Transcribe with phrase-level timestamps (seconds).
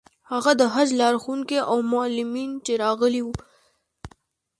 [0.31, 3.33] هغه د حج لارښوونکي او معلمین چې راغلي وو.